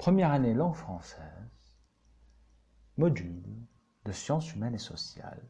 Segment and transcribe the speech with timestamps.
[0.00, 1.78] Première année langue française,
[2.96, 3.44] module
[4.06, 5.46] de sciences humaines et sociales,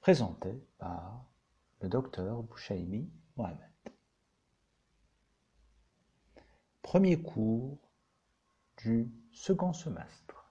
[0.00, 1.24] présenté par
[1.80, 3.60] le docteur Bouchaïmi Mohamed.
[6.82, 7.78] Premier cours
[8.78, 10.50] du second semestre.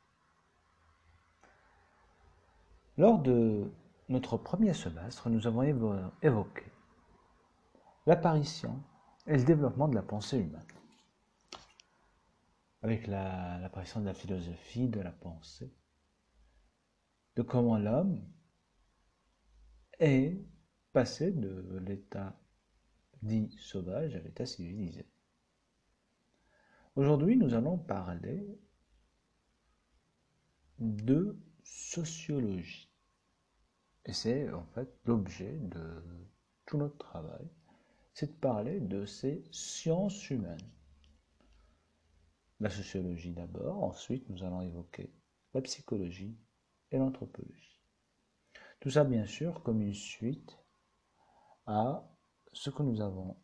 [2.98, 3.70] Lors de
[4.08, 5.64] notre premier semestre, nous avons
[6.22, 6.72] évoqué
[8.06, 8.82] l'apparition
[9.26, 10.64] et le développement de la pensée humaine.
[12.82, 15.74] Avec l'apparition de la philosophie, de la pensée,
[17.36, 18.24] de comment l'homme
[20.00, 20.40] est
[20.94, 22.40] passé de l'état
[23.22, 25.08] dit sauvage à l'état civilisé.
[26.96, 28.60] Aujourd'hui, nous allons parler
[30.80, 32.90] de sociologie.
[34.06, 36.04] Et c'est en fait l'objet de
[36.66, 37.48] tout notre travail,
[38.14, 40.72] c'est de parler de ces sciences humaines.
[42.60, 45.14] La sociologie d'abord, ensuite nous allons évoquer
[45.54, 46.36] la psychologie
[46.92, 47.82] et l'anthropologie.
[48.80, 50.58] Tout ça bien sûr comme une suite
[51.66, 52.10] à
[52.54, 53.38] ce que nous avons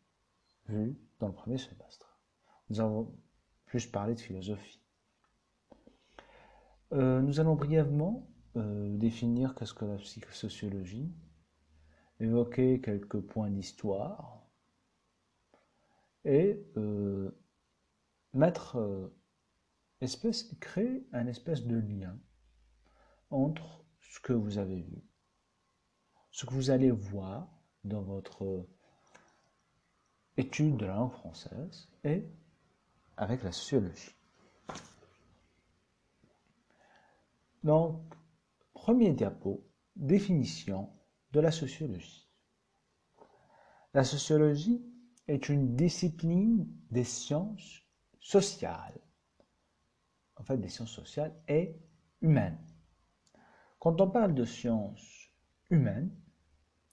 [0.67, 2.19] vu dans le premier semestre.
[2.69, 3.15] Nous avons
[3.65, 4.81] plus parlé de philosophie.
[6.93, 11.11] Euh, nous allons brièvement euh, définir qu'est-ce que la psychosociologie,
[12.19, 14.45] évoquer quelques points d'histoire
[16.23, 17.31] et euh,
[18.33, 19.11] mettre
[20.01, 22.17] espèce, créer un espèce de lien
[23.29, 25.03] entre ce que vous avez vu,
[26.31, 27.47] ce que vous allez voir
[27.83, 28.67] dans votre
[30.37, 32.27] étude de la langue française et
[33.17, 34.15] avec la sociologie?
[37.63, 38.01] Donc,
[38.73, 40.89] premier diapo, définition
[41.31, 42.29] de la sociologie.
[43.93, 44.83] La sociologie
[45.27, 47.82] est une discipline des sciences
[48.23, 48.99] sociales,
[50.37, 51.77] en fait des sciences sociales et
[52.21, 52.57] humaines.
[53.79, 55.29] Quand on parle de sciences
[55.69, 56.09] humaines,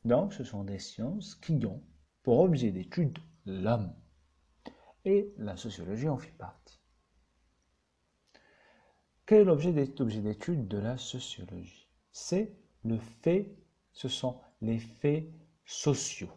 [0.04, 1.82] donc ce sont des sciences qui ont
[2.24, 3.94] pour objet d'étude l'homme.
[5.04, 6.80] Et la sociologie en fait partie.
[9.24, 11.88] Quel est l'objet d'étude de la sociologie?
[12.10, 13.56] C'est le fait,
[13.92, 15.30] ce sont les faits
[15.64, 16.32] sociaux.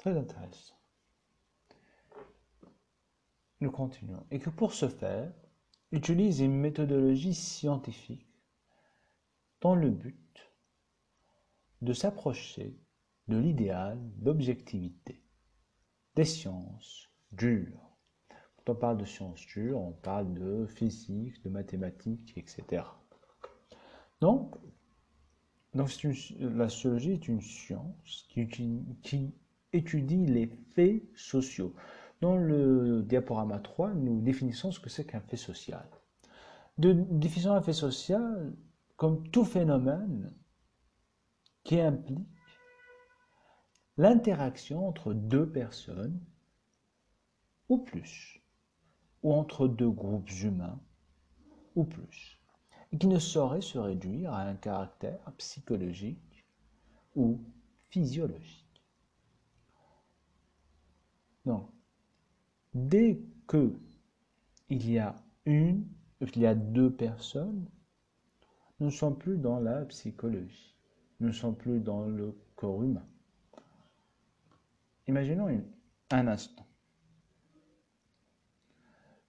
[0.00, 0.76] Très intéressant.
[3.60, 4.24] Nous continuons.
[4.30, 5.30] Et que pour ce faire,
[5.92, 8.26] utilise une méthodologie scientifique
[9.60, 10.54] dans le but
[11.82, 12.80] de s'approcher
[13.28, 15.22] de l'idéal d'objectivité
[16.14, 17.98] des sciences dures.
[18.56, 22.84] Quand on parle de sciences dures, on parle de physique, de mathématiques, etc.
[24.22, 24.56] Donc,
[25.74, 28.48] la sociologie est une science qui,
[29.02, 29.34] qui
[29.72, 31.74] étudie les faits sociaux.
[32.20, 35.88] Dans le diaporama 3, nous définissons ce que c'est qu'un fait social.
[36.78, 38.52] De définissons un fait social
[38.96, 40.34] comme tout phénomène
[41.64, 42.28] qui implique
[43.96, 46.20] l'interaction entre deux personnes
[47.68, 48.42] ou plus,
[49.22, 50.80] ou entre deux groupes humains
[51.76, 52.40] ou plus,
[52.92, 56.46] et qui ne saurait se réduire à un caractère psychologique
[57.14, 57.40] ou
[57.88, 58.59] physiologique.
[61.44, 61.68] Donc,
[62.74, 63.78] dès que
[64.68, 65.86] il y a une,
[66.20, 67.68] il y a deux personnes,
[68.78, 70.74] nous ne sommes plus dans la psychologie,
[71.18, 73.06] nous ne sommes plus dans le corps humain.
[75.06, 75.62] Imaginons
[76.10, 76.66] un instant.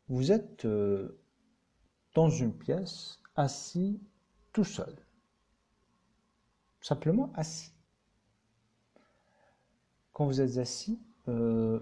[0.08, 1.18] Vous êtes euh,
[2.14, 4.00] dans une pièce, assis
[4.52, 4.94] tout seul.
[6.82, 7.72] Simplement assis.
[10.12, 11.00] Quand vous êtes assis,
[11.30, 11.80] euh,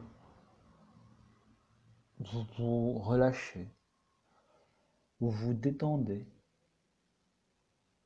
[2.31, 3.67] vous vous relâchez,
[5.19, 6.27] vous vous détendez.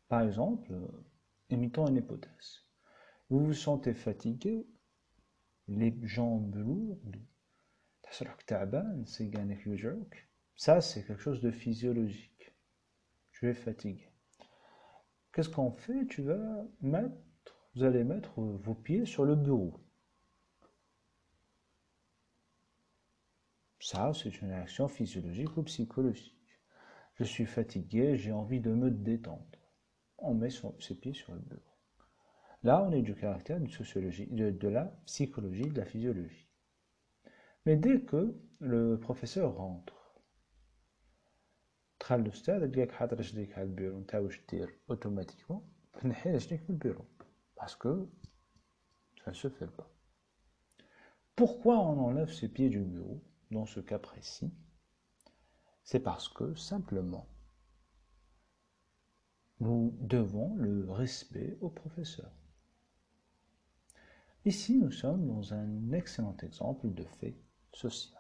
[0.07, 0.73] Par exemple,
[1.49, 2.61] imitons une hypothèse.
[3.29, 4.67] Vous vous sentez fatigué,
[5.67, 7.17] les jambes lourdes,
[10.55, 12.55] ça c'est quelque chose de physiologique.
[13.31, 14.07] Tu es fatigué.
[15.33, 16.05] Qu'est-ce qu'on fait?
[16.07, 17.17] Tu vas mettre,
[17.75, 19.82] vous allez mettre vos pieds sur le bureau.
[23.83, 26.37] Ça, c'est une réaction physiologique ou psychologique.
[27.15, 29.43] Je suis fatigué, j'ai envie de me détendre.
[30.17, 31.61] On met ses pieds sur le bureau.
[32.63, 36.47] Là, on est du caractère de, sociologie, de, la psychologie, de la physiologie.
[37.65, 40.15] Mais dès que le professeur rentre,
[44.87, 45.69] automatiquement
[47.55, 48.07] parce que
[49.25, 49.91] ça ne se fait pas
[51.35, 53.21] Pourquoi on enlève ses pieds du bureau?
[53.53, 54.51] Dans ce cas précis
[55.83, 57.27] C'est parce que simplement
[59.59, 62.31] nous devons le respect au professeur.
[64.45, 67.37] Ici, nous sommes dans un excellent exemple de fait
[67.71, 68.19] social.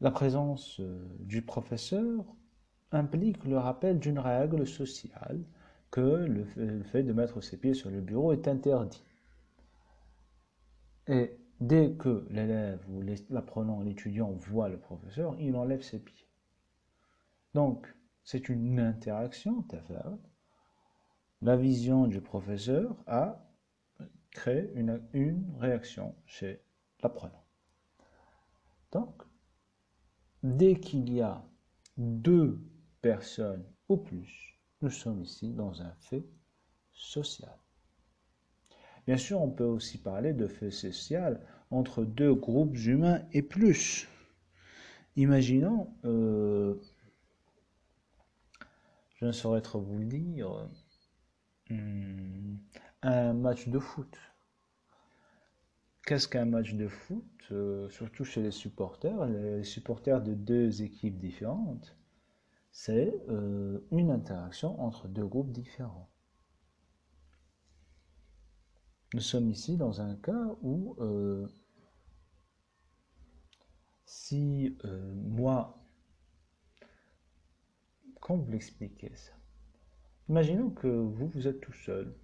[0.00, 2.24] La présence euh, du professeur
[2.92, 5.42] implique le rappel d'une règle sociale
[5.90, 6.44] que le
[6.84, 9.02] fait de mettre ses pieds sur le bureau est interdit.
[11.08, 16.28] Et dès que l'élève ou l'apprenant, l'étudiant voit le professeur, il enlève ses pieds.
[17.54, 17.92] Donc,
[18.24, 19.64] c'est une interaction,
[21.40, 23.48] la vision du professeur a
[24.30, 26.62] créé une, une réaction chez
[27.02, 27.44] l'apprenant.
[28.92, 29.22] Donc,
[30.42, 31.42] dès qu'il y a
[31.96, 32.60] deux
[33.00, 36.26] personnes ou plus, nous sommes ici dans un fait
[36.92, 37.58] social.
[39.08, 41.40] Bien sûr, on peut aussi parler de fait social
[41.70, 44.06] entre deux groupes humains et plus.
[45.16, 46.74] Imaginons, euh,
[49.14, 50.68] je ne saurais trop vous le dire,
[51.70, 52.56] hmm,
[53.00, 54.14] un match de foot.
[56.04, 61.18] Qu'est-ce qu'un match de foot euh, Surtout chez les supporters, les supporters de deux équipes
[61.18, 61.96] différentes
[62.70, 66.10] c'est euh, une interaction entre deux groupes différents.
[69.14, 71.46] Nous sommes ici dans un cas où euh,
[74.04, 75.82] si euh, moi,
[78.20, 79.32] comment vous l'expliquez ça
[80.28, 82.14] Imaginons que vous, vous êtes tout seul.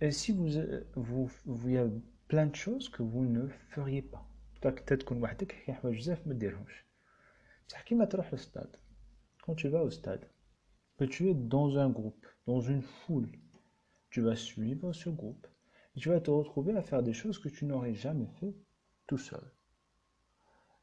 [0.00, 0.48] Et si vous,
[0.94, 1.86] vous, vous, il y a
[2.28, 4.26] plein de choses que vous ne feriez pas.
[9.42, 10.30] Quand tu vas au stade,
[10.96, 13.30] que tu es dans un groupe, dans une foule,
[14.10, 15.46] tu vas suivre ce groupe
[16.00, 18.54] tu vas te retrouver à faire des choses que tu n'aurais jamais fait
[19.06, 19.52] tout seul.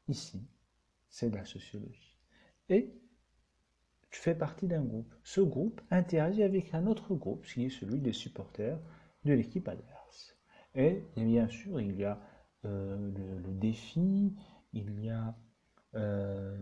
[0.06, 0.46] Ici,
[1.10, 2.18] c'est de la sociologie.
[2.68, 2.94] Et
[4.10, 5.14] tu fais partie d'un groupe.
[5.22, 8.78] Ce groupe interagit avec un autre groupe, qui est celui des supporters
[9.24, 10.38] de l'équipe adverse.
[10.74, 12.20] Et, bien sûr, il y a
[12.64, 14.34] euh, le, défi,
[14.72, 15.36] il y a
[15.94, 16.56] euh,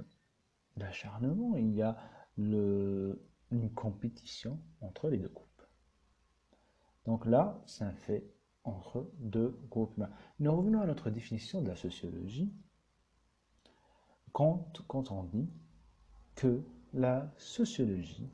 [0.76, 1.96] l'acharnement, il y a
[2.38, 5.45] une compétition entre les deux groupes.
[7.06, 8.24] Donc là, c'est un fait
[8.64, 9.94] entre deux groupes
[10.40, 12.52] Nous revenons à notre définition de la sociologie
[14.32, 15.48] quand, quand on dit
[16.34, 16.60] que
[16.92, 18.28] la sociologie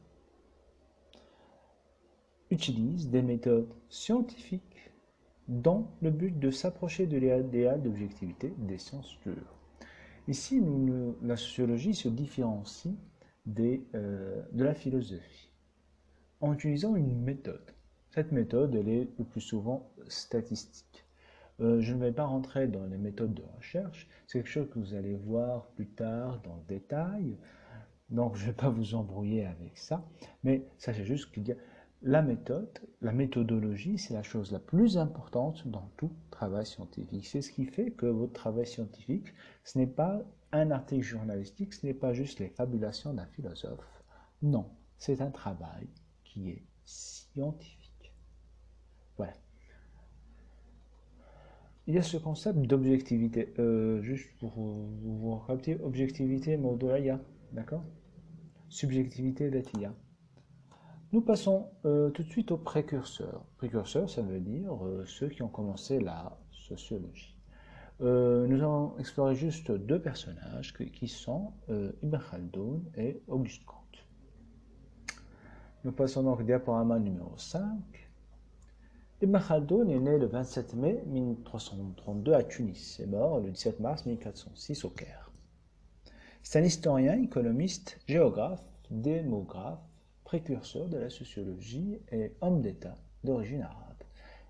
[2.50, 4.90] utilise des méthodes scientifiques
[5.48, 9.56] dans le but de s'approcher de l'idéal d'objectivité des sciences dures.
[10.28, 10.62] Ici,
[11.22, 12.94] la sociologie se différencie
[13.58, 15.50] euh, de la philosophie
[16.40, 17.74] en utilisant une méthode.
[18.14, 21.06] Cette méthode, elle est le plus souvent statistique.
[21.60, 24.78] Euh, je ne vais pas rentrer dans les méthodes de recherche, c'est quelque chose que
[24.78, 27.38] vous allez voir plus tard dans le détail,
[28.10, 30.06] donc je ne vais pas vous embrouiller avec ça,
[30.44, 31.56] mais sachez juste qu'il y
[32.02, 37.26] la méthode, la méthodologie, c'est la chose la plus importante dans tout travail scientifique.
[37.26, 39.32] C'est ce qui fait que votre travail scientifique,
[39.62, 40.20] ce n'est pas
[40.50, 44.02] un article journalistique, ce n'est pas juste les fabulations d'un philosophe.
[44.42, 44.68] Non,
[44.98, 45.88] c'est un travail
[46.24, 47.81] qui est scientifique.
[49.16, 49.32] Voilà.
[51.88, 53.52] Il y a ce concept d'objectivité.
[53.58, 57.20] Euh, juste pour vous, rappeler, objectivité, maudoaya,
[57.52, 57.82] d'accord?
[58.68, 59.92] Subjectivité, d'Atia.
[61.12, 63.44] Nous passons euh, tout de suite aux précurseurs.
[63.58, 67.36] Précurseurs, ça veut dire euh, ceux qui ont commencé la sociologie.
[68.00, 74.04] Nous allons explorer juste deux personnages qui, sont Ibn Khaldoun et Auguste Comte.
[75.84, 77.62] Nous passons donc au diaporama numéro 5.
[79.22, 84.04] Ibn Khaldoun est né le 27 mai 1332 à Tunis et mort le 17 mars
[84.04, 85.30] 1406 au Caire.
[86.42, 89.78] C'est un historien, économiste, géographe, démographe,
[90.24, 94.02] précurseur de la sociologie et homme d'État d'origine arabe,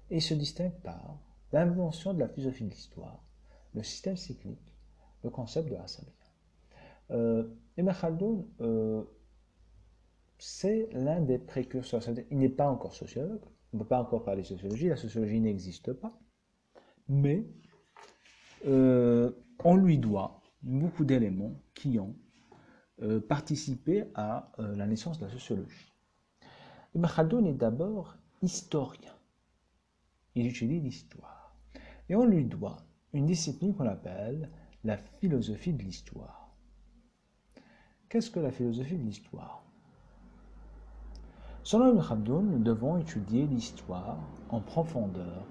[0.08, 1.18] et se distingue par
[1.52, 3.22] l'invention de la philosophie de l'histoire,
[3.74, 4.74] le système cyclique,
[5.22, 6.12] le concept de Rassabia.
[7.10, 9.02] Euh, Ibn Khaldoun, euh,
[10.38, 12.02] c'est l'un des précurseurs.
[12.30, 15.40] Il n'est pas encore sociologue, on ne peut pas encore parler de sociologie, la sociologie
[15.40, 16.18] n'existe pas,
[17.08, 17.46] mais
[18.66, 19.30] euh,
[19.64, 22.14] on lui doit beaucoup d'éléments qui ont
[23.02, 25.92] euh, participer à euh, la naissance de la sociologie.
[26.94, 27.06] Ibn
[27.46, 29.12] est d'abord historien.
[30.34, 31.56] Il étudie l'histoire.
[32.08, 32.76] Et on lui doit
[33.14, 34.50] une discipline qu'on appelle
[34.84, 36.54] la philosophie de l'histoire.
[38.08, 39.64] Qu'est-ce que la philosophie de l'histoire?
[41.64, 45.46] Selon Ibn nous devons étudier l'histoire en profondeur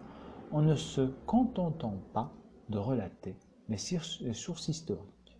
[0.52, 2.34] en ne se contentant pas
[2.68, 3.38] de relater
[3.70, 5.40] les sources historiques,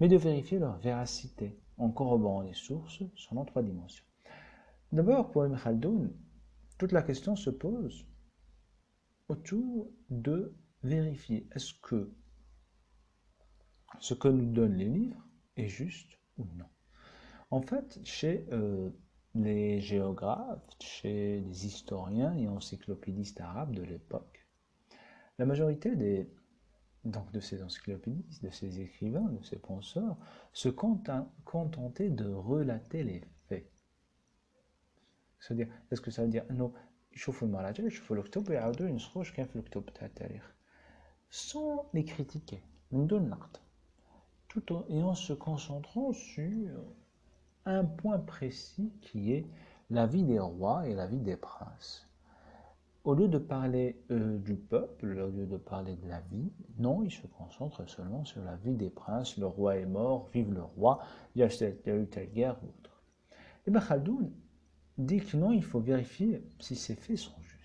[0.00, 4.04] mais de vérifier leur véracité en corroborant les sources selon trois dimensions.
[4.90, 6.08] D'abord, pour Ibn
[6.78, 8.04] toute la question se pose
[9.28, 12.12] autour de vérifier est-ce que
[14.00, 15.24] ce que nous donnent les livres
[15.56, 16.66] est juste ou non.
[17.50, 18.90] En fait, chez euh,
[19.35, 24.47] les géographes, chez les historiens et encyclopédistes arabes de l'époque,
[25.39, 26.29] la majorité des,
[27.03, 30.17] donc de ces encyclopédistes, de ces écrivains, de ces penseurs,
[30.53, 33.69] se contentaient de relater les faits.
[35.39, 36.73] C'est-à-dire, est-ce que ça veut dire, non,
[37.15, 40.55] يشوفوا المراجع يشوفوا الكتب ويعاودوا ينسخوا واش كاين في الكتب تاع التاريخ
[41.29, 42.61] sans les critiquer
[42.91, 43.57] من دون نقد
[44.49, 46.95] tout en, en se concentrant sur
[47.68, 49.46] un point précis qui est
[49.90, 52.08] la vie des rois et la vie des princes.
[53.04, 57.02] Au lieu de parler euh, du peuple, au lieu de parler de la vie, non,
[57.02, 59.38] il se concentre seulement sur la vie des princes.
[59.38, 61.00] Le roi est mort, vive le roi,
[61.34, 63.02] il y a eu telle guerre ou autre.
[63.66, 63.82] Et bien
[64.98, 67.58] dit que non, il faut vérifier si ces faits sont justes.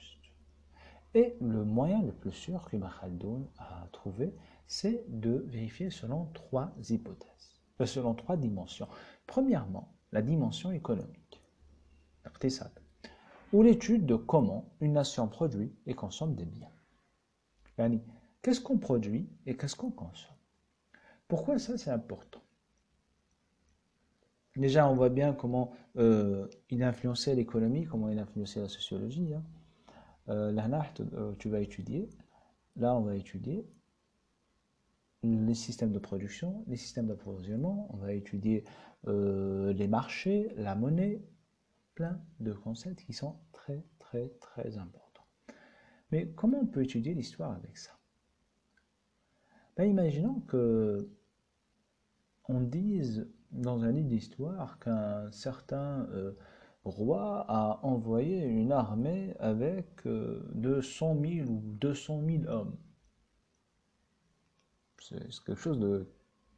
[1.16, 4.36] Et le moyen le plus sûr que Khaldoun a trouvé,
[4.68, 8.88] c'est de vérifier selon trois hypothèses, euh, selon trois dimensions.
[9.28, 11.42] Premièrement, la dimension économique,
[13.52, 16.72] ou l'étude de comment une nation produit et consomme des biens.
[18.42, 20.36] Qu'est-ce qu'on produit et qu'est-ce qu'on consomme?
[21.28, 22.42] Pourquoi ça c'est important?
[24.56, 28.70] Déjà, on voit bien comment euh, il a influencé l'économie, comment il a influencé la
[28.70, 29.34] sociologie.
[29.34, 29.44] Hein.
[30.30, 30.56] Euh,
[31.14, 32.08] euh, tu vas étudier.
[32.76, 33.66] Là, on va étudier
[35.24, 38.64] les systèmes de production, les systèmes d'approvisionnement, on va étudier
[39.08, 41.22] euh, les marchés, la monnaie,
[41.96, 45.26] plein de concepts qui sont très très très importants.
[46.12, 47.92] Mais comment on peut étudier l'histoire avec ça?
[49.78, 51.10] Ben, Imaginons que
[52.48, 56.34] on dise dans un livre d'histoire qu'un certain euh,
[56.84, 62.78] roi a envoyé une armée avec euh, 200 000 ou 200 000 hommes.
[65.00, 66.08] C'est quelque chose de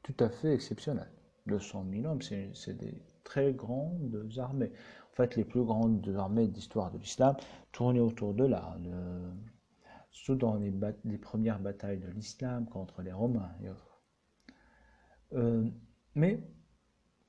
[0.03, 1.09] tout à fait exceptionnel.
[1.47, 4.71] 200 000 hommes, c'est des très grandes armées.
[5.11, 7.35] En fait, les plus grandes armées d'histoire de l'islam
[7.71, 8.77] tournaient autour de là.
[10.11, 13.69] surtout dans les, premières batailles de l'islam contre les Romains et.
[15.33, 15.67] Euh,
[16.15, 16.39] mais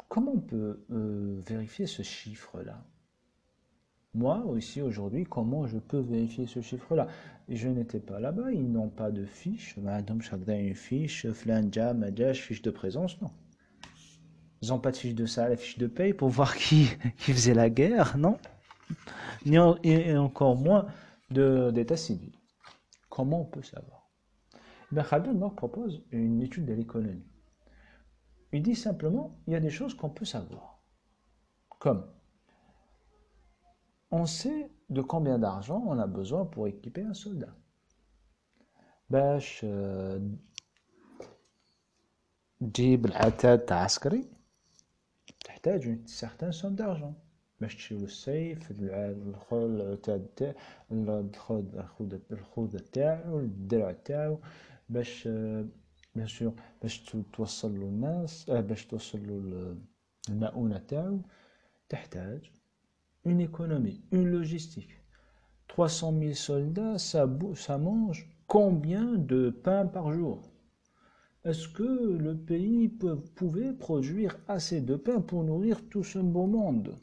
[0.09, 2.85] comment on peut euh, vérifier ce chiffre-là?
[4.15, 7.07] Moi aussi aujourd'hui, comment je peux vérifier ce chiffre-là?
[7.49, 9.77] Je n'étais pas là-bas, ils n'ont pas de fiche.
[9.77, 13.31] Madame chacun une fiche, flanja, madjash, fiche de présence, non.
[14.66, 16.88] Ils n'ont pas de fiche de salaire, fiche de paye pour voir qui,
[17.18, 18.38] qui faisait la guerre, non
[19.46, 20.88] Et encore moins
[21.30, 22.34] d'état civil.
[23.10, 24.10] Comment on peut savoir
[24.92, 27.26] ben, Khaldoun propose une étude de l'économie.
[28.52, 30.84] Il dit simplement, il y a des choses qu'on peut savoir.
[31.80, 32.06] Comme
[34.12, 37.56] on sait de combien d'argent on a besoin pour équiper un soldat.
[39.12, 39.66] باش
[42.74, 44.30] تجيب العتاد تاع عسكري
[45.66, 47.14] تحتاج une certaine somme d'argent
[47.62, 48.72] باش تشري السيف
[49.52, 50.54] العتاد تاع
[52.32, 54.40] الخوذة تاعو الدرع تاعو
[54.90, 55.28] باش
[56.16, 59.78] بيان سور باش توصل له الناس باش توصل له
[60.30, 61.22] المؤونة تاعو
[61.90, 62.52] تحتاج
[63.26, 64.98] une économie, une logistique.
[65.68, 70.42] 300 000 soldats, ça, ça mange combien de pain par jour
[71.47, 76.97] Est-ce que le pays pouvait produire assez de pain pour nourrir tout ce beau monde?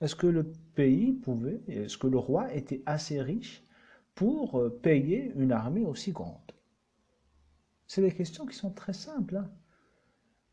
[0.00, 0.42] Est-ce que le
[0.74, 3.64] pays pouvait, est-ce que le roi était assez riche
[4.16, 6.50] pour euh, payer une armée aussi grande?
[7.86, 9.36] C'est des questions qui sont très simples.
[9.36, 9.52] Hein.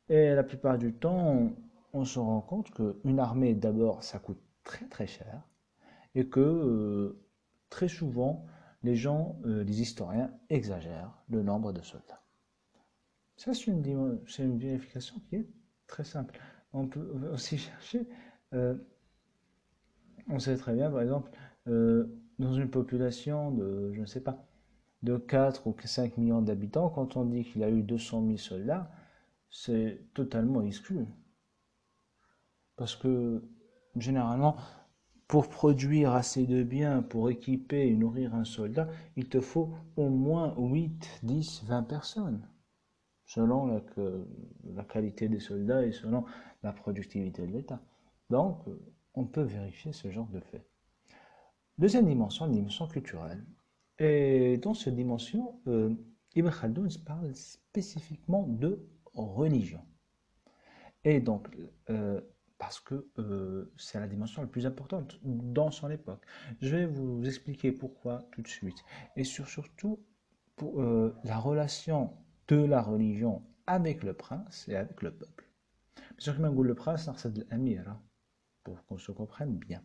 [0.09, 1.53] Et la plupart du temps,
[1.91, 5.41] on se rend compte qu'une armée, d'abord, ça coûte très très cher,
[6.13, 7.19] et que euh,
[7.71, 8.45] très souvent,
[8.83, 12.23] les gens, euh, les historiens, exagèrent le nombre de soldats.
[13.37, 15.49] Ça, c'est une, vérification qui est
[15.87, 16.39] très simple.
[16.73, 18.07] On peut aussi chercher,
[18.53, 18.75] euh,
[20.29, 21.31] on sait très bien, par exemple,
[21.65, 24.47] dans une population de, je ne sais pas,
[25.03, 28.37] de 4 ou 5 millions d'habitants, quand on dit qu'il y a eu 200 000
[28.37, 28.91] soldats,
[29.49, 31.05] c'est totalement exclu.
[32.75, 33.43] Parce que
[33.95, 34.55] généralement,
[35.31, 40.09] pour produire assez de biens, pour équiper et nourrir un soldat, il te faut au
[40.09, 42.45] moins 8, 10, 20 personnes.
[43.23, 43.81] selon
[44.75, 46.25] la, qualité des soldats et selon
[46.63, 47.79] la productivité de l'État.
[48.29, 48.57] Donc,
[49.13, 50.67] on peut vérifier ce genre de fait.
[51.77, 53.45] Deuxième dimension, la dimension culturelle.
[53.99, 55.95] Et dans cette dimension, euh,
[56.35, 59.79] Ibn Khaldoun parle spécifiquement de religion.
[61.05, 61.47] Et donc,
[61.89, 62.19] euh,
[62.61, 66.23] parce que euh, c'est la dimension la plus importante dans son époque.
[66.61, 68.85] Je vais vous expliquer pourquoi tout de suite.
[69.15, 70.05] Et surtout,
[70.57, 72.15] pour euh, la relation
[72.49, 75.49] de la religion avec le prince et avec le peuple.
[75.95, 77.99] Bien sûr que le prince, c'est l'amir,
[78.63, 79.81] pour qu'on se comprenne bien.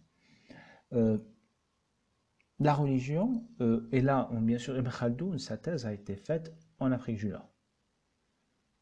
[2.59, 3.49] la religion,
[3.91, 7.51] et là, bien sûr, Ibn Khaldoun, sa thèse a été faite en Afrique du Nord.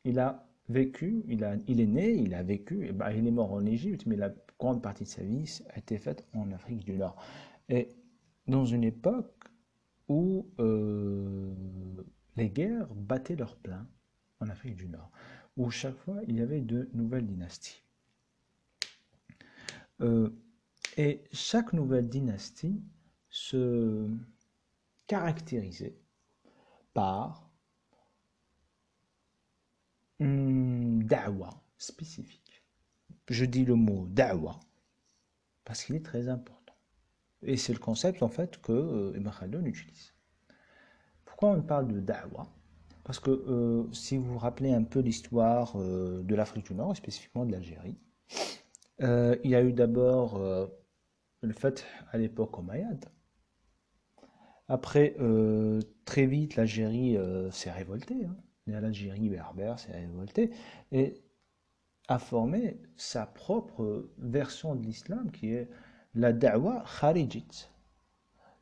[0.03, 3.31] Il a vécu, il, a, il est né, il a vécu, et ben, il est
[3.31, 6.85] mort en Égypte, mais la grande partie de sa vie a été faite en Afrique
[6.85, 7.17] du Nord.
[7.69, 7.95] Et
[8.47, 9.45] dans une époque
[10.09, 11.53] où euh,
[12.37, 13.87] les guerres battaient leur plein
[14.41, 15.11] en Afrique du Nord,
[15.57, 17.83] où chaque fois il y avait de nouvelles dynasties.
[20.01, 20.31] Euh,
[20.97, 22.83] et chaque nouvelle dynastie
[23.29, 24.09] se
[25.07, 25.97] caractérisait
[26.93, 27.44] par
[30.21, 32.63] da'wa spécifique.
[33.29, 34.61] Je dis le mot da'wa
[35.65, 36.75] parce qu'il est très important.
[37.43, 40.15] Et c'est le concept en fait que euh, Ibn Khaldun utilise.
[41.25, 42.47] Pourquoi on parle de da'wa
[43.03, 46.93] Parce que euh, si vous vous rappelez un peu l'histoire euh, de l'Afrique du Nord,
[46.93, 47.99] et spécifiquement de l'Algérie,
[49.01, 50.39] il y a eu d'abord
[51.43, 53.05] le fait à l'époque omeyyade.
[54.69, 55.17] Après,
[56.05, 57.19] très vite, l'Algérie
[57.51, 58.25] s'est révoltée.
[58.25, 60.51] Hein l'Algérie berbère s'est révoltée
[60.93, 61.23] et
[62.09, 65.69] a formé sa propre version de l'islam qui est
[66.15, 67.71] la da'wa kharijite.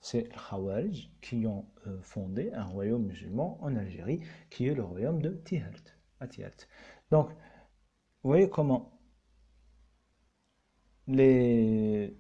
[0.01, 4.83] C'est les Khawarij qui ont euh, fondé un royaume musulman en Algérie qui est le
[4.83, 5.97] royaume de Tihert.
[7.11, 7.29] Donc,
[8.23, 8.91] vous voyez comment
[11.07, 12.17] les,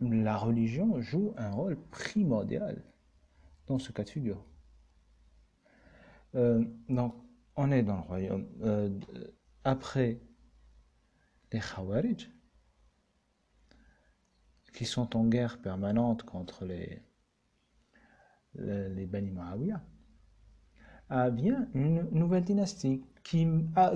[0.00, 2.82] la religion joue un rôle primordial
[3.66, 4.44] dans ce cas de figure.
[6.34, 7.14] Euh, donc,
[7.56, 8.48] on est dans le royaume.
[8.62, 8.90] Euh,
[9.64, 10.20] après
[11.52, 12.30] les Khawarij,
[14.72, 17.00] qui sont en guerre permanente contre les,
[18.56, 19.80] les, Bani Muawiyah,
[21.30, 23.46] vient une nouvelle dynastie qui,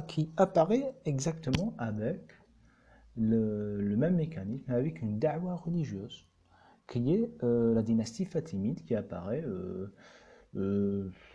[0.07, 2.39] qui apparaît exactement avec
[3.17, 6.27] le, même mécanisme, avec une da'wa religieuse,
[6.87, 9.45] qui est euh, la dynastie fatimide qui apparaît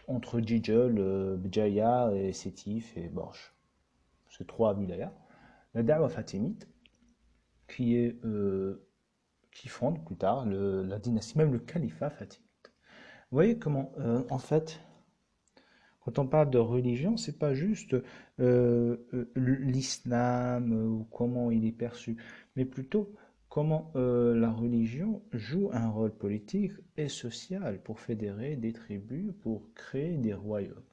[0.07, 3.53] entre Djidjel, euh, Bjaya et Sétif et Borch.
[4.29, 5.13] C'est trois wilayas.
[5.73, 6.67] La Da'wa fatimite,
[7.67, 8.87] qui, est, euh,
[9.51, 12.43] qui fonde plus tard la dynastie, même le califat fatimite.
[13.31, 13.91] Vous voyez comment,
[14.29, 14.79] en fait,
[16.01, 17.95] quand on parle de religion, c'est pas juste
[19.35, 22.17] l'islam ou comment il est perçu,
[22.55, 23.15] mais plutôt
[23.53, 29.71] comment euh, la religion joue un rôle politique et social pour fédérer des tribus, pour
[29.75, 30.89] créer des royaumes.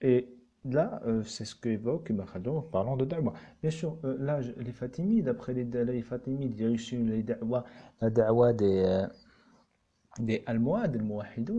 [0.00, 0.26] Et
[0.64, 3.34] là, euh, c'est ce qu'évoque Ibn en parlant de da'wa.
[3.60, 7.24] Bien sûr, euh, là, les Fatimides, après les, les Fatimides, il y a eu les
[7.24, 7.66] da'wa,
[8.00, 9.04] la da'wa des,
[10.18, 11.54] des Almohades, des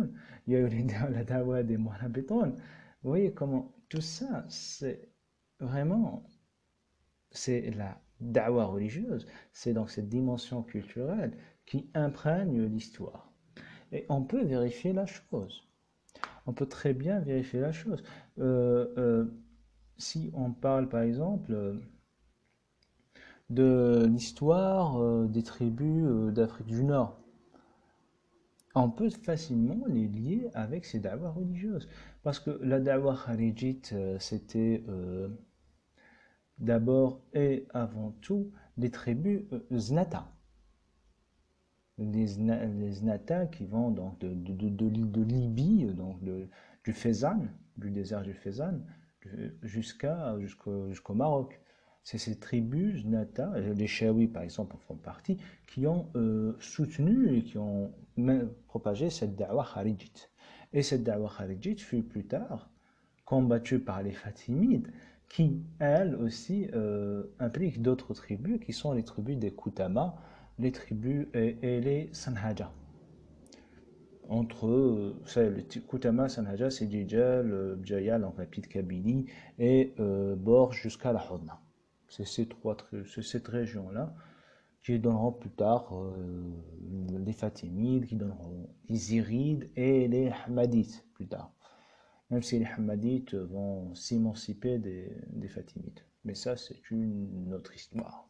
[0.48, 2.56] il y a eu la da'wa des Mohabitons.
[3.04, 5.12] Vous voyez comment tout ça, c'est
[5.60, 6.24] vraiment,
[7.30, 13.32] c'est la da'wa religieuse, c'est donc cette dimension culturelle qui imprègne l'histoire.
[13.92, 15.68] Et on peut vérifier la chose.
[16.46, 18.04] On peut très bien vérifier la chose.
[18.40, 19.26] Euh, euh,
[19.98, 21.76] si on parle par exemple
[23.50, 27.20] de l'histoire euh, des tribus d'Afrique du Nord,
[28.74, 31.90] on peut facilement les lier avec ces da'wa religieuses.
[32.24, 34.84] Parce que la da'wa kharijite, c'était
[36.62, 40.32] d'abord et avant tout des tribus euh, znata.
[41.98, 47.48] Les, znata qui vont donc de, Libye, donc du Fezzan,
[47.78, 48.82] du désert du Fezzan,
[49.62, 51.60] jusqu'à jusqu'au Maroc.
[52.04, 57.36] C'est ces tribus znata, les Shawi par exemple en font partie, qui ont euh, soutenu
[57.36, 57.92] et qui ont
[58.66, 60.32] propagé cette da'wa kharijite.
[60.74, 62.72] Et cette da'wa kharijite fut plus tard
[63.26, 64.92] combattue par les Fatimides,
[65.32, 70.16] qui, elles aussi, euh, impliquent d'autres tribus, qui sont les tribus des Kutama,
[70.60, 72.72] les tribus et, les Sanhaja.
[74.28, 79.26] Entre eux, les Kutama, Sanhaja, c'est Djidjal, Bjaya, donc la petite Kabylie,
[79.58, 80.36] et euh,
[80.72, 81.62] jusqu'à la Hodna.
[82.10, 82.50] C'est ces
[83.22, 84.14] cette région-là
[84.84, 91.28] qui donneront plus tard euh, les Fatimides, qui donneront les Irides et les Hamadites plus
[91.28, 91.54] tard.
[92.32, 96.00] Même si les Hammadites vont s'émanciper des, des Fatimides.
[96.24, 98.28] Mais ça, c'est une autre histoire.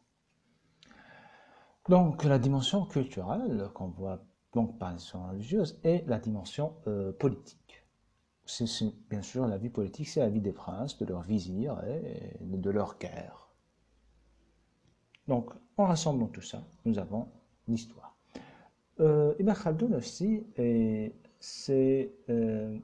[1.88, 7.84] Donc, la dimension culturelle qu'on voit donc par dimension religieuse et la dimension euh, politique.
[8.44, 8.66] C'est
[9.08, 12.70] bien sûr la vie politique, c'est la vie des princes, de leurs vizirs et de
[12.70, 13.48] leurs guerres.
[15.28, 17.28] Donc, en rassemblant tout ça, nous avons
[17.68, 18.16] l'histoire.
[19.00, 20.44] Euh, Ibn Khaldun aussi,
[21.40, 22.78] c'est euh,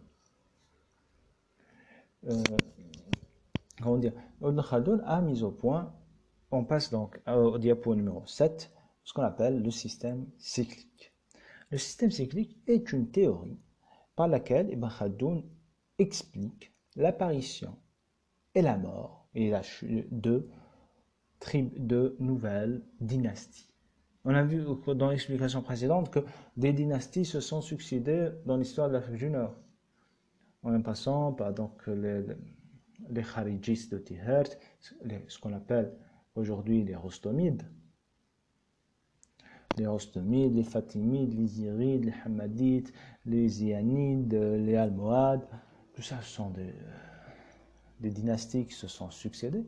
[2.23, 5.93] dire, Ibn a mis au point,
[6.51, 8.73] on passe donc au diapo numéro 7,
[9.05, 11.15] ce qu'on appelle le système cyclique.
[11.71, 13.59] Le système cyclique est une théorie
[14.17, 15.43] par laquelle Ibn Khaldun
[15.99, 17.77] explique l'apparition
[18.55, 19.63] et la mort et la
[20.11, 20.49] de,
[21.53, 23.69] de nouvelles dynasties.
[24.25, 26.21] On a vu dans l'explication précédente que
[26.57, 29.55] des dynasties se sont succédées dans l'histoire de l'Afrique du Nord.
[30.63, 32.23] En passant par donc les,
[33.11, 34.49] les de Tihert,
[35.29, 35.93] ce qu'on appelle
[36.35, 37.63] aujourd'hui les Rostomides,
[39.77, 42.93] les Rostomides, les Fatimides, les Irides, les Hamadites,
[43.25, 45.47] les Zianides, les Almohades,
[45.95, 46.75] tout ça ce sont des,
[48.01, 49.65] des, dynasties qui se sont succédées.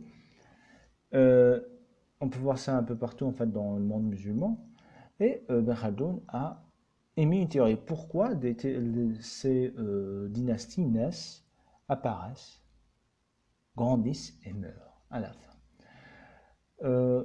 [1.14, 1.61] Euh,
[2.20, 4.64] on peut voir ça un peu partout en fait dans le monde musulman.
[5.20, 5.76] Et euh, Ben
[6.29, 6.62] a
[7.20, 7.76] émis une théorie.
[7.76, 8.33] Pourquoi
[9.20, 11.44] ces euh, dynasties naissent,
[11.88, 12.62] apparaissent,
[13.76, 15.52] grandissent et meurent à la fin?
[16.83, 17.24] Euh,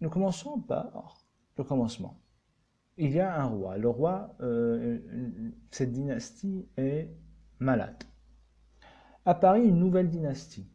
[0.00, 1.24] Nous commençons par
[1.56, 2.18] le commencement.
[2.98, 3.78] Il y a un roi.
[3.78, 4.98] Le roi, euh,
[5.70, 7.08] cette dynastie est
[7.58, 8.02] malade.
[9.24, 10.68] Apparaît une nouvelle dynastie.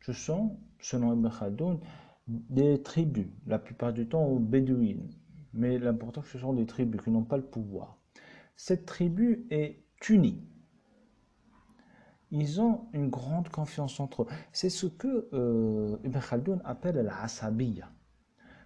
[0.00, 1.78] Ce sont, selon Ibn Khaldoun,
[2.26, 5.10] des tribus, la plupart du temps bédouines
[5.54, 7.96] mais l'important ce sont des tribus qui n'ont pas le pouvoir.
[8.56, 10.42] Cette tribu est unie.
[12.30, 14.26] Ils ont une grande confiance entre eux.
[14.52, 17.90] C'est ce que euh, Ibn Khaldoun appelle l'asabiya.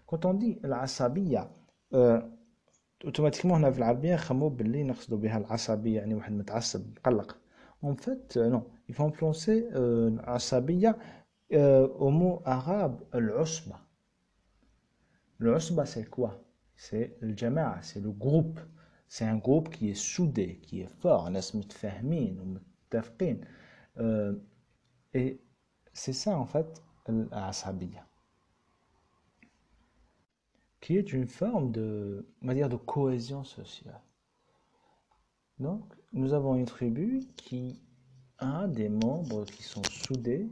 [0.06, 1.50] Quand on dit l'asabiya,
[1.94, 2.20] euh,
[3.04, 4.16] automatiquement on a l'arabien
[7.82, 10.96] en fait euh, non il faut influencer euh, l'asabiya
[11.52, 13.80] euh, au mot arabe l'usba
[15.38, 16.45] l'usba c'est quoi?
[16.76, 18.60] c'est le jamaa, c'est le groupe.
[19.08, 21.30] C'est un groupe qui est soudé, qui est fort.
[23.98, 24.34] Euh,
[25.14, 25.40] et
[25.92, 28.06] c'est ça, en fait, l'asabiya,
[30.80, 34.00] qui est une forme de, on va dire, de cohésion sociale.
[35.58, 37.80] Donc, nous avons une tribu qui
[38.38, 40.50] a des membres qui sont soudés,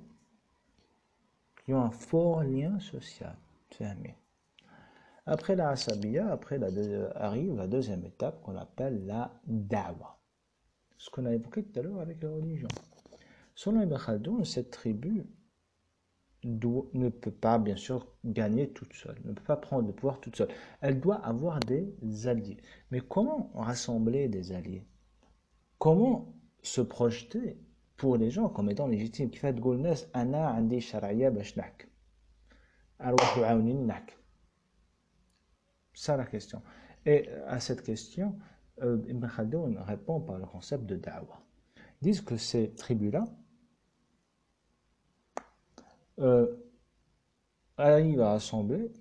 [1.64, 3.37] qui ont un fort lien social.
[3.70, 4.16] fermé.
[5.26, 6.68] Après la asabiya, après la
[7.16, 10.18] arrive la deuxième étape qu'on appelle la dawa.
[10.98, 12.68] Ce qu'on a évoqué tout à l'heure avec la religion.
[13.54, 15.26] Selon Ibn Khaldoun, cette tribu
[16.44, 20.37] ne peut pas, bien sûr, gagner toute seule, ne peut pas prendre le pouvoir toute
[20.37, 20.50] seule.
[20.82, 22.58] Elle doit avoir des alliés.
[22.90, 24.87] Mais comment rassembler des alliés?
[25.78, 27.58] Comment se projeter
[27.96, 29.30] pour les gens comme étant légitimes?
[29.30, 29.56] Qui fait
[30.12, 30.60] ana
[35.93, 36.62] Ça la question.
[37.05, 38.38] Et à cette question,
[38.81, 41.41] euh, Ibn Khaldoun répond par le concept de da'wah.
[42.01, 43.25] Ils disent que ces tribus-là,
[46.19, 46.47] euh,
[47.77, 48.91] arrivent à assembler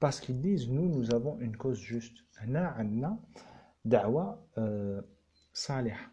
[0.00, 2.24] parce qu'ils disent nous, nous avons une cause juste.
[2.38, 3.18] هنا عندنا
[3.84, 4.46] دعوة
[5.52, 6.12] صالحة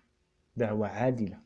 [0.58, 1.40] دعوة عادلة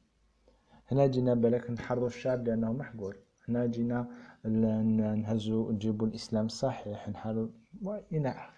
[0.92, 4.08] هنا جينا بالك نحرروا الشعب لأنه محقور هنا جينا
[4.46, 7.48] نهزوا نجيبوا الإسلام الصحيح نحرروا
[7.82, 8.56] وإلى آخره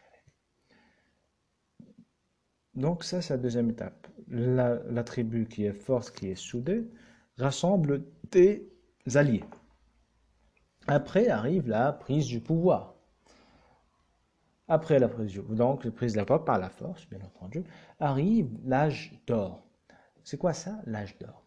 [2.76, 4.08] Donc ça, c'est la deuxième étape.
[4.28, 6.88] La, la tribu qui est forte, qui est soudée,
[7.40, 8.70] rassemble des
[9.16, 9.44] alliés.
[10.88, 12.94] Après arrive la prise du pouvoir.
[14.68, 17.64] Après la prise du donc la prise de la pouvoir par la force, bien entendu,
[18.00, 19.66] arrive l'âge d'or.
[20.24, 21.44] C'est quoi ça, l'âge d'or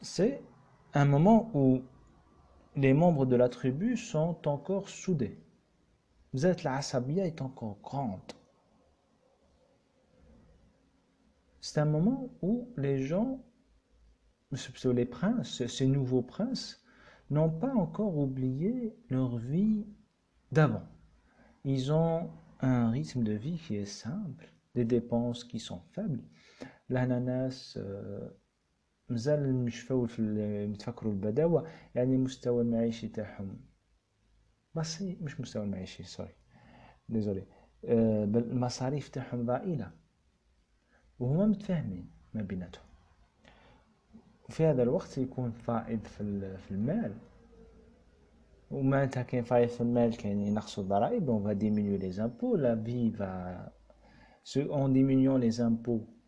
[0.00, 0.42] C'est
[0.94, 1.82] un moment où
[2.79, 5.37] les membres de la tribu sont encore soudés.
[6.31, 8.31] Vous êtes la asabiya est encore grande.
[11.59, 13.43] C'est un moment où les gens,
[14.85, 16.81] les princes, ces nouveaux princes,
[17.29, 19.85] n'ont pas encore oublié leur vie
[20.53, 20.87] d'avant.
[21.65, 22.29] Ils ont
[22.61, 26.23] un rythme de vie qui est simple, des dépenses qui sont faibles.
[26.87, 27.77] L'ananas,
[29.09, 30.21] مازال مشفاو في
[30.67, 33.59] متفكروا البداوة يعني مستوى المعيشي تاعهم.
[34.75, 36.35] بسيط مش مستوى المعيشي سوري
[37.09, 37.45] ديزولي.
[37.83, 39.91] المصاريف تاعهم ضئيلة.
[41.19, 42.85] وهما متفاهمين ما بيناتهم.
[44.49, 47.13] وفي هذا الوقت يكون فائض في في المال.
[48.71, 52.55] ومعناتها كاين فائض في المال كاين ينقصوا الضرائب on va diminuer les impôts.
[52.55, 53.73] La vie va
[54.71, 56.18] en diminuant les impôts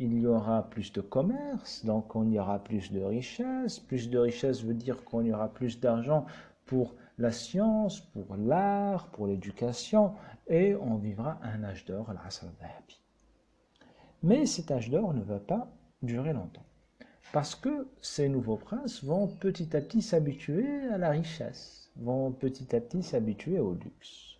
[0.00, 3.78] il y aura plus de commerce, donc on y aura plus de richesse.
[3.78, 6.24] Plus de richesse veut dire qu'on y aura plus d'argent
[6.64, 10.14] pour la science, pour l'art, pour l'éducation,
[10.48, 12.14] et on vivra un âge d'or,
[14.22, 16.64] Mais cet âge d'or ne va pas durer longtemps,
[17.34, 22.74] parce que ces nouveaux princes vont petit à petit s'habituer à la richesse, vont petit
[22.74, 24.38] à petit s'habituer au luxe.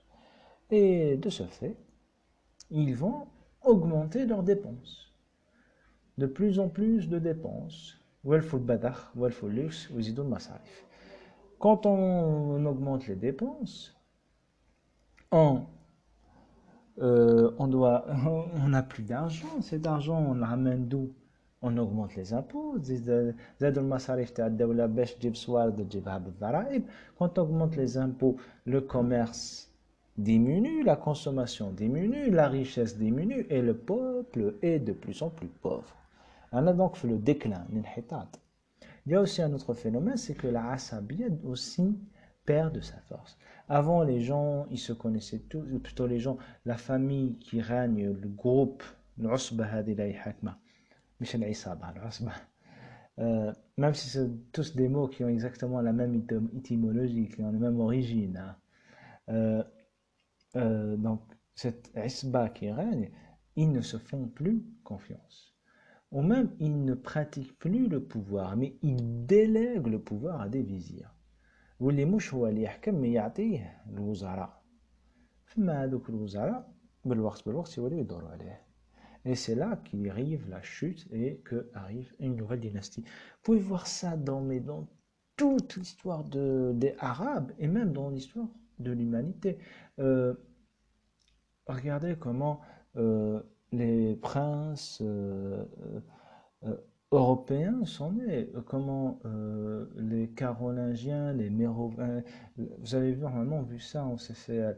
[0.71, 1.77] Et de ce fait,
[2.71, 3.27] ils vont
[3.63, 5.10] augmenter leurs dépenses
[6.21, 7.97] de plus en plus de dépenses.
[11.59, 13.99] Quand on augmente les dépenses,
[15.33, 15.63] on,
[16.99, 19.63] euh, on on n'a plus d'argent.
[19.63, 21.11] Cet argent, on le ramène d'où?
[21.63, 22.77] On augmente les impôts.
[27.19, 29.71] Quand on augmente les impôts, le commerce
[30.19, 35.49] diminue, la consommation diminue, la richesse diminue et le peuple est de plus en plus
[35.49, 36.00] pauvre.
[36.53, 37.67] On a donc fait le déclin,
[39.07, 41.97] Il y a aussi un autre phénomène, c'est que la asabiyya aussi
[42.45, 43.39] perd de sa force.
[43.69, 48.29] Avant, les gens, ils se connaissaient tous, plutôt les gens, la famille qui règne, le
[48.29, 48.83] groupe,
[49.17, 49.69] l'usba
[53.19, 56.25] euh, même si c'est tous des mots qui ont exactement la même
[56.57, 58.39] étymologie, qui ont la même origine.
[58.39, 58.57] Hein.
[59.29, 59.63] Euh,
[60.57, 61.21] euh, donc,
[61.55, 63.11] cette isba qui règne,
[63.57, 65.55] ils ne se font plus confiance
[66.12, 70.64] ou même il ne pratique plus le pouvoir, mais il délègue le pouvoir à des
[70.64, 71.12] vizirs.
[71.80, 74.64] واللي مش هو اللي يحكم mais يعطيه الوزراء
[75.46, 76.74] فما هذوك الوزراء
[77.06, 78.66] بالوقت بالوقت يوليو يدوروا عليه
[79.26, 83.02] et c'est là qu'arrive la chute et que arrive une nouvelle dynastie.
[83.02, 84.88] Vous pouvez voir ça dans, mais dans
[85.36, 89.58] toute l'histoire de, des Arabes et même dans l'histoire de l'humanité.
[90.00, 90.36] Euh,
[91.68, 92.62] regardez comment
[92.98, 93.42] euh,
[93.73, 95.65] les princes euh,
[96.65, 96.77] euh,
[97.13, 98.51] européens sont nés.
[98.67, 102.23] Comment euh, les Carolingiens, les Mérovingiens,
[102.57, 103.25] vous avez vu,
[103.69, 104.77] vu ça, on s'est fait,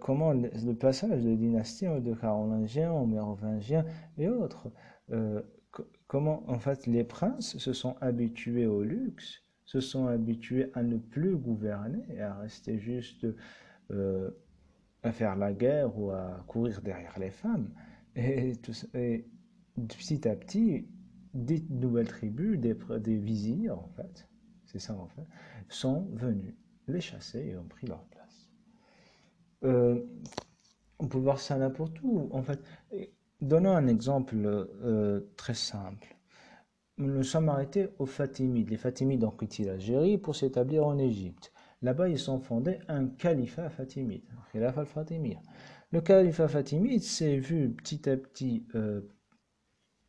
[0.00, 3.84] comment le, passage de dynastie de Carolingiens aux Mérovingiens
[4.16, 4.70] et autres.
[6.06, 10.96] comment, en fait, les princes se sont habitués au luxe, se sont habitués à ne
[10.96, 13.26] plus gouverner et à rester juste
[13.90, 17.68] à faire la guerre ou à courir derrière les femmes.
[18.18, 18.52] Et,
[19.76, 20.88] petit à petit,
[21.34, 24.28] des nouvelles tribus, des, des vizirs, en fait,
[24.64, 25.26] c'est ça en fait,
[25.68, 26.54] sont venus
[26.88, 28.50] les chasser et ont pris leur place.
[29.64, 30.04] Euh,
[30.98, 32.28] on peut voir ça n'importe où.
[32.32, 32.60] En fait,
[33.40, 36.16] donnons un exemple euh, très simple.
[36.96, 38.70] Nous sommes arrêtés aux Fatimides.
[38.70, 41.52] Les Fatimides ont quitté l'Algérie pour s'établir en Égypte.
[41.82, 45.38] Là-bas, ils ont fondé un califat fatimide, Khilafah al-Fatimiyya.
[45.90, 49.00] Le califat fatimide s'est vu petit à petit euh,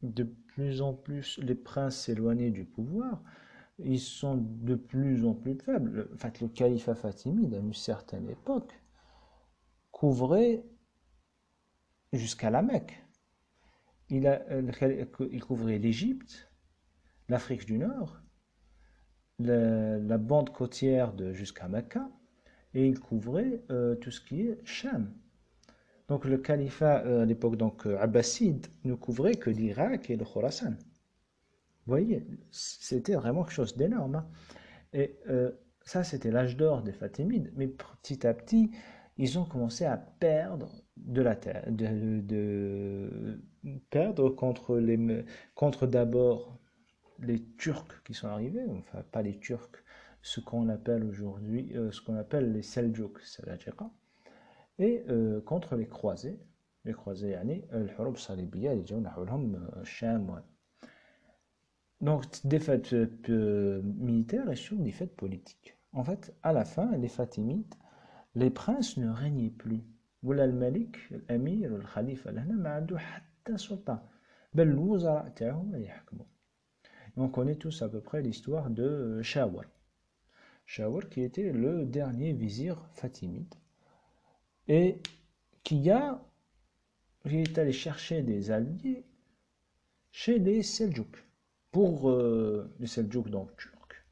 [0.02, 3.24] de plus en plus les princes s'éloigner du pouvoir.
[3.78, 6.10] Ils sont de plus en plus faibles.
[6.14, 8.74] En fait, le califat fatimide, à une certaine époque,
[9.92, 10.66] couvrait
[12.12, 13.02] jusqu'à la Mecque.
[14.10, 14.98] Il, euh,
[15.32, 16.52] il couvrait l'Égypte,
[17.30, 18.20] l'Afrique du Nord,
[19.38, 22.10] la, bande côtière de jusqu'à Mecca,
[22.74, 25.14] et il couvrait euh, tout ce qui est Cham.
[26.10, 30.26] Donc le califat euh, à l'époque donc euh, abbasside ne couvrait que l'Irak et le
[30.26, 30.72] Khorasan.
[30.72, 34.16] Vous voyez, c'était vraiment quelque chose d'énorme.
[34.16, 34.28] Hein.
[34.94, 35.52] Et euh,
[35.86, 37.52] ça, c'était l'âge d'or des Fatimides.
[37.56, 38.72] Mais petit à petit,
[39.18, 43.40] ils ont commencé à perdre de la terre, de,
[43.90, 46.60] perdre contre les, contre d'abord
[47.20, 49.84] les Turcs qui sont arrivés, enfin pas les Turcs,
[50.22, 53.46] ce qu'on appelle aujourd'hui, ce qu'on appelle les Seljuk, c'est
[54.79, 56.39] et euh, contre les croisés
[56.85, 60.43] les croisés يعني الحروب الصليبية اللي جاو نحولهم الشام
[62.01, 66.97] donc des fêtes euh, militaires et surtout des fêtes politiques en fait à la fin
[66.97, 67.75] les Fatimides
[68.35, 69.83] les princes ne régnaient plus
[70.25, 74.03] ولا الملك الامير الخليفه لهنا ما عنده حتى سلطه
[74.55, 76.25] بل الوزراء تاعهم اللي يحكموا
[77.17, 79.65] on connaît tous à peu près l'histoire de Shawar
[80.67, 83.55] Shawar qui était le dernier vizir fatimide
[84.70, 85.02] et
[85.64, 86.24] qui a
[87.26, 89.06] est allé chercher des alliés
[90.12, 91.28] chez les Seljuk,
[91.72, 94.06] pour euh, les Seljuk donc turcs,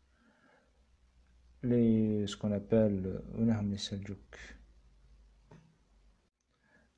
[1.63, 4.57] les, ce qu'on appelle euh, les Seljuk,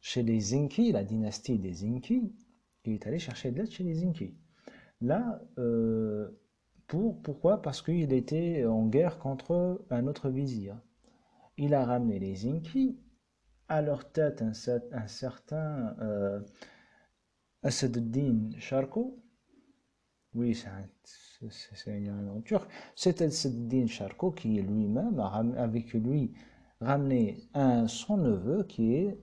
[0.01, 2.33] chez les Zinki, la dynastie des Zinki,
[2.85, 4.33] il est allé chercher de l'aide chez les Zinki.
[5.01, 6.29] Là, euh,
[6.87, 7.61] Pour, pourquoi?
[7.61, 10.75] Parce qu'il était en guerre contre un autre vizir.
[11.57, 12.97] Il a ramené les Inki,
[13.69, 14.53] à leur tête un,
[15.07, 16.41] certain euh,
[17.63, 19.23] Assaduddin Sharko.
[20.33, 22.69] Oui, c'est un nom turc.
[22.95, 26.33] C'est Assaduddin Sharko qui lui-même a avec lui
[26.81, 29.19] ramené un, son neveu qui est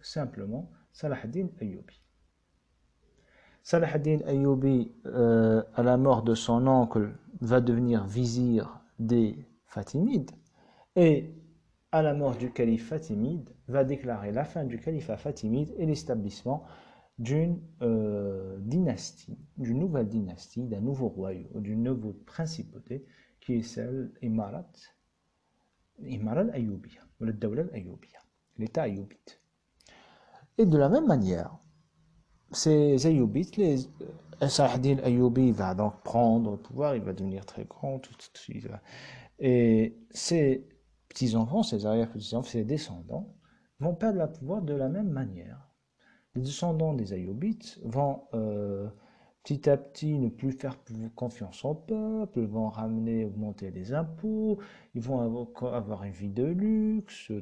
[0.00, 2.00] simplement Salah ad-Din Ayyubi.
[3.62, 3.88] Salah
[5.06, 10.30] euh, à la mort de son oncle, va devenir vizir des Fatimides
[10.96, 11.32] et
[11.92, 16.64] à la mort du calife fatimide va déclarer la fin du califat fatimide et l'établissement
[17.18, 23.04] d'une euh, dynastie, d'une nouvelle dynastie, d'un nouveau royaume, d'une nouvelle principauté
[23.40, 24.70] qui est celle Imarat,
[26.02, 27.64] Imarat al-Ayyubiya, le Dawla
[28.56, 29.40] l'État ayyubite.
[30.58, 31.58] Et de la même manière,
[32.52, 33.86] ces Ayyubites, les,
[34.42, 38.52] euh, Saladin Ayyubi va donc prendre le pouvoir, il va devenir très grand, tout, tout,
[39.38, 40.69] et ses
[41.10, 43.34] petits-enfants, ses arrière-petits-enfants, ses descendants
[43.80, 45.68] vont perdre le pouvoir de la même manière.
[46.34, 48.88] Les descendants des Ayyubites vont euh,
[49.42, 50.78] petit à petit ne plus faire
[51.16, 54.58] confiance au peuple, vont ramener, augmenter les impôts,
[54.94, 57.32] ils vont avoir, une vie de luxe,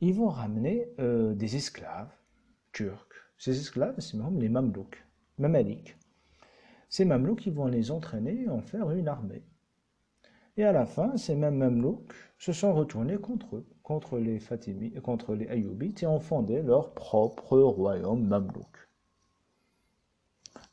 [0.00, 2.12] ils vont ramener euh, des esclaves
[2.72, 3.08] turcs.
[3.36, 5.04] Ces esclaves, c'est même les Mamelouks,
[5.36, 5.96] Mamaliks.
[6.88, 9.42] Ces Mamelouks, ils vont les entraîner à en faire une armée.
[10.58, 15.00] Et à la fin, ces mêmes Mamelouks se sont retournés contre eux, contre les Fatimides,
[15.00, 18.88] contre les Ayyubites, et ont fondé leur propre royaume Mamelouk.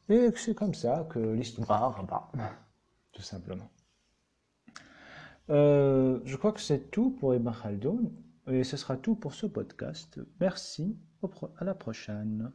[0.10, 2.32] Et c'est comme ça que l'histoire va,
[3.12, 3.70] tout simplement.
[5.52, 8.12] Euh, je crois que c'est tout pour Ibn Khaldoun.
[8.48, 10.20] Et ce sera tout pour ce podcast.
[10.40, 10.98] Merci.
[11.58, 12.52] À la prochaine.